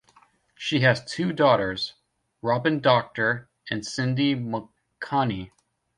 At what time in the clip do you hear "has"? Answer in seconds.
0.79-1.05